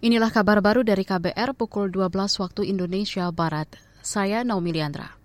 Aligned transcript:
Inilah 0.00 0.32
kabar 0.32 0.64
baru 0.64 0.80
dari 0.80 1.04
KBR 1.04 1.52
pukul 1.52 1.92
12 1.92 2.40
waktu 2.40 2.72
Indonesia 2.72 3.28
Barat. 3.28 3.68
Saya 4.00 4.40
Naomi 4.48 4.72
Liandra. 4.72 5.20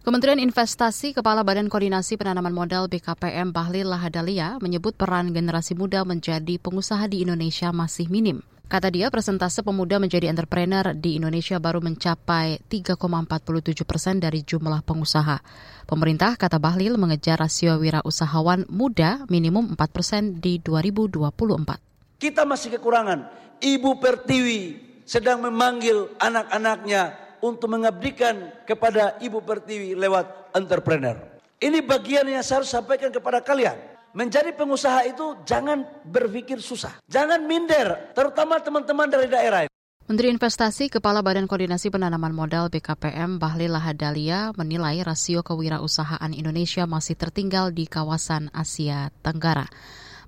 Kementerian 0.00 0.40
Investasi 0.40 1.12
Kepala 1.12 1.44
Badan 1.44 1.68
Koordinasi 1.68 2.16
Penanaman 2.16 2.56
Modal 2.56 2.88
BKPM 2.88 3.52
Bahlil 3.52 3.92
Lahadalia 3.92 4.56
menyebut 4.64 4.96
peran 4.96 5.36
generasi 5.36 5.76
muda 5.76 6.00
menjadi 6.08 6.56
pengusaha 6.56 7.12
di 7.12 7.28
Indonesia 7.28 7.76
masih 7.76 8.08
minim. 8.08 8.40
Kata 8.72 8.88
dia, 8.88 9.12
persentase 9.12 9.60
pemuda 9.60 10.00
menjadi 10.00 10.32
entrepreneur 10.32 10.96
di 10.96 11.20
Indonesia 11.20 11.60
baru 11.60 11.84
mencapai 11.84 12.56
3,47 12.72 13.84
persen 13.84 14.16
dari 14.16 14.40
jumlah 14.40 14.80
pengusaha. 14.80 15.44
Pemerintah, 15.84 16.40
kata 16.40 16.56
Bahlil, 16.56 16.96
mengejar 16.96 17.36
rasio 17.36 17.76
wirausahawan 17.76 18.64
muda 18.72 19.28
minimum 19.28 19.76
4 19.76 19.92
persen 19.92 20.40
di 20.40 20.56
2024. 20.56 21.89
Kita 22.20 22.44
masih 22.44 22.76
kekurangan. 22.76 23.32
Ibu 23.64 23.96
Pertiwi 23.96 24.76
sedang 25.08 25.40
memanggil 25.40 26.12
anak-anaknya 26.20 27.16
untuk 27.40 27.72
mengabdikan 27.72 28.52
kepada 28.68 29.16
Ibu 29.24 29.40
Pertiwi 29.40 29.96
lewat 29.96 30.52
entrepreneur. 30.52 31.16
Ini 31.56 31.80
bagian 31.80 32.28
yang 32.28 32.44
saya 32.44 32.60
harus 32.60 32.68
sampaikan 32.68 33.08
kepada 33.08 33.40
kalian. 33.40 33.76
Menjadi 34.12 34.52
pengusaha 34.52 35.08
itu 35.08 35.32
jangan 35.48 35.88
berpikir 36.04 36.60
susah. 36.60 37.00
Jangan 37.08 37.40
minder, 37.48 38.12
terutama 38.12 38.60
teman-teman 38.60 39.08
dari 39.08 39.24
daerah. 39.24 39.64
Menteri 40.04 40.28
Investasi 40.34 40.90
Kepala 40.90 41.22
Badan 41.22 41.46
Koordinasi 41.46 41.88
Penanaman 41.88 42.34
Modal 42.34 42.66
BKPM 42.68 43.38
Bahlil 43.38 43.72
Lahadalia 43.72 44.50
menilai 44.58 45.00
rasio 45.06 45.40
kewirausahaan 45.46 46.34
Indonesia 46.34 46.84
masih 46.84 47.14
tertinggal 47.14 47.70
di 47.70 47.86
kawasan 47.86 48.50
Asia 48.50 49.14
Tenggara. 49.22 49.70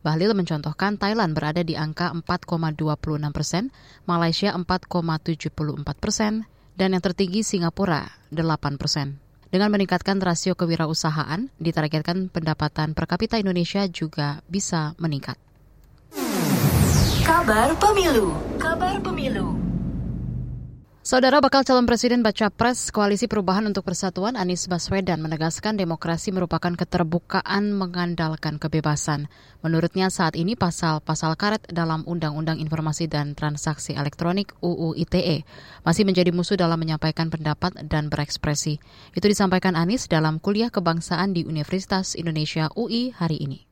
Bahlil 0.02 0.34
mencontohkan 0.34 0.98
Thailand 0.98 1.30
berada 1.32 1.62
di 1.62 1.78
angka 1.78 2.10
4,26 2.10 3.30
persen, 3.30 3.70
Malaysia 4.02 4.50
4,74 4.58 6.02
persen, 6.02 6.50
dan 6.74 6.90
yang 6.90 7.02
tertinggi 7.02 7.46
Singapura 7.46 8.10
8 8.34 8.82
persen. 8.82 9.22
Dengan 9.52 9.70
meningkatkan 9.70 10.18
rasio 10.18 10.58
kewirausahaan, 10.58 11.46
ditargetkan 11.62 12.32
pendapatan 12.34 12.98
per 12.98 13.04
kapita 13.06 13.38
Indonesia 13.38 13.86
juga 13.86 14.42
bisa 14.50 14.98
meningkat. 14.98 15.38
Kabar 17.22 17.70
Pemilu 17.78 18.34
Kabar 18.58 18.98
Pemilu 18.98 19.61
Saudara 21.02 21.42
bakal 21.42 21.66
calon 21.66 21.82
presiden 21.82 22.22
baca 22.22 22.46
pres 22.46 22.94
Koalisi 22.94 23.26
Perubahan 23.26 23.66
untuk 23.66 23.82
Persatuan 23.82 24.38
Anies 24.38 24.70
Baswedan 24.70 25.18
menegaskan 25.18 25.74
demokrasi 25.74 26.30
merupakan 26.30 26.70
keterbukaan 26.78 27.74
mengandalkan 27.74 28.62
kebebasan. 28.62 29.26
Menurutnya 29.66 30.14
saat 30.14 30.38
ini 30.38 30.54
pasal-pasal 30.54 31.34
karet 31.34 31.66
dalam 31.74 32.06
Undang-Undang 32.06 32.62
Informasi 32.62 33.10
dan 33.10 33.34
Transaksi 33.34 33.98
Elektronik 33.98 34.54
UU 34.62 34.94
ITE 34.94 35.42
masih 35.82 36.06
menjadi 36.06 36.30
musuh 36.30 36.54
dalam 36.54 36.78
menyampaikan 36.78 37.34
pendapat 37.34 37.82
dan 37.90 38.06
berekspresi. 38.06 38.78
Itu 39.10 39.26
disampaikan 39.26 39.74
Anies 39.74 40.06
dalam 40.06 40.38
kuliah 40.38 40.70
kebangsaan 40.70 41.34
di 41.34 41.42
Universitas 41.42 42.14
Indonesia 42.14 42.70
UI 42.78 43.10
hari 43.10 43.42
ini. 43.42 43.66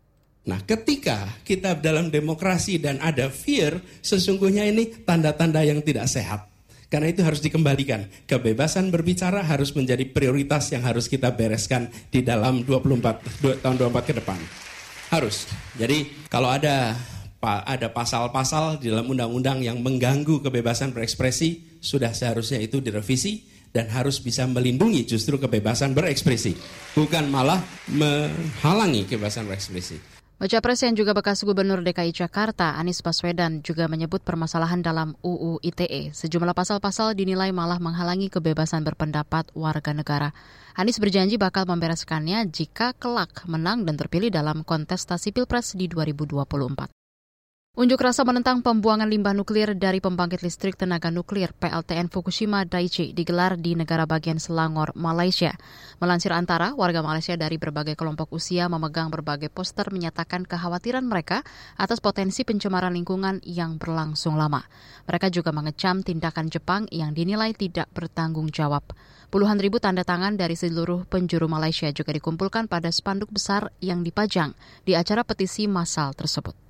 Nah, 0.51 0.67
ketika 0.67 1.31
kita 1.47 1.79
dalam 1.79 2.11
demokrasi 2.11 2.83
dan 2.83 2.99
ada 2.99 3.31
fear, 3.31 3.79
sesungguhnya 4.03 4.67
ini 4.67 5.07
tanda-tanda 5.07 5.63
yang 5.63 5.79
tidak 5.87 6.11
sehat. 6.11 6.50
Karena 6.91 7.07
itu 7.07 7.23
harus 7.23 7.39
dikembalikan. 7.39 8.11
Kebebasan 8.27 8.91
berbicara 8.91 9.47
harus 9.47 9.71
menjadi 9.79 10.03
prioritas 10.11 10.75
yang 10.75 10.83
harus 10.83 11.07
kita 11.07 11.31
bereskan 11.31 11.87
di 12.11 12.27
dalam 12.27 12.67
24 12.67 13.63
tahun 13.63 13.77
24 13.79 14.11
ke 14.11 14.15
depan. 14.19 14.39
Harus. 15.15 15.47
Jadi 15.79 16.27
kalau 16.27 16.51
ada 16.51 16.99
ada 17.41 17.89
pasal-pasal 17.89 18.83
di 18.83 18.93
dalam 18.93 19.09
undang-undang 19.09 19.65
yang 19.65 19.81
mengganggu 19.81 20.45
kebebasan 20.45 20.93
berekspresi, 20.93 21.81
sudah 21.81 22.13
seharusnya 22.13 22.61
itu 22.61 22.83
direvisi 22.85 23.49
dan 23.71 23.87
harus 23.89 24.19
bisa 24.19 24.45
melindungi 24.45 25.07
justru 25.07 25.39
kebebasan 25.39 25.95
berekspresi, 25.95 26.59
bukan 26.93 27.31
malah 27.31 27.63
menghalangi 27.89 29.07
kebebasan 29.07 29.47
berekspresi. 29.47 29.97
Baca 30.41 30.57
Pres 30.65 30.81
yang 30.81 30.97
juga 30.97 31.13
bekas 31.13 31.45
Gubernur 31.45 31.85
DKI 31.85 32.17
Jakarta, 32.17 32.73
Anies 32.81 33.05
Baswedan, 33.05 33.61
juga 33.61 33.93
menyebut 33.93 34.25
permasalahan 34.25 34.81
dalam 34.81 35.13
UU 35.21 35.61
ITE. 35.61 36.17
Sejumlah 36.17 36.57
pasal-pasal 36.57 37.13
dinilai 37.13 37.53
malah 37.53 37.77
menghalangi 37.77 38.33
kebebasan 38.33 38.81
berpendapat 38.81 39.53
warga 39.53 39.93
negara. 39.93 40.33
Anies 40.73 40.97
berjanji 40.97 41.37
bakal 41.37 41.69
membereskannya 41.69 42.49
jika 42.49 42.97
kelak 42.97 43.45
menang 43.53 43.85
dan 43.85 44.01
terpilih 44.01 44.33
dalam 44.33 44.65
kontestasi 44.65 45.37
Pilpres 45.37 45.77
di 45.77 45.93
2024. 45.93 47.00
Unjuk 47.79 48.03
rasa 48.03 48.27
menentang 48.27 48.67
pembuangan 48.67 49.07
limbah 49.07 49.31
nuklir 49.31 49.79
dari 49.79 50.03
pembangkit 50.03 50.43
listrik 50.43 50.75
tenaga 50.75 51.07
nuklir 51.15 51.55
PLTN 51.55 52.11
Fukushima 52.11 52.67
Daiichi 52.67 53.15
digelar 53.15 53.55
di 53.55 53.79
negara 53.79 54.11
bagian 54.11 54.43
Selangor, 54.43 54.91
Malaysia. 54.99 55.55
Melansir 56.03 56.35
antara, 56.35 56.75
warga 56.75 56.99
Malaysia 56.99 57.39
dari 57.39 57.63
berbagai 57.63 57.95
kelompok 57.95 58.35
usia 58.35 58.67
memegang 58.67 59.15
berbagai 59.15 59.55
poster 59.55 59.87
menyatakan 59.95 60.51
kekhawatiran 60.51 61.07
mereka 61.07 61.47
atas 61.79 62.03
potensi 62.03 62.43
pencemaran 62.43 62.91
lingkungan 62.91 63.39
yang 63.47 63.79
berlangsung 63.79 64.35
lama. 64.35 64.67
Mereka 65.07 65.31
juga 65.31 65.55
mengecam 65.55 66.03
tindakan 66.03 66.51
Jepang 66.51 66.91
yang 66.91 67.15
dinilai 67.15 67.55
tidak 67.55 67.87
bertanggung 67.95 68.51
jawab. 68.51 68.83
Puluhan 69.31 69.63
ribu 69.63 69.79
tanda 69.79 70.03
tangan 70.03 70.35
dari 70.35 70.59
seluruh 70.59 71.07
penjuru 71.07 71.47
Malaysia 71.47 71.87
juga 71.95 72.11
dikumpulkan 72.11 72.67
pada 72.67 72.91
spanduk 72.91 73.31
besar 73.31 73.71
yang 73.79 74.03
dipajang 74.03 74.59
di 74.83 74.99
acara 74.99 75.23
petisi 75.23 75.71
massal 75.71 76.19
tersebut. 76.19 76.70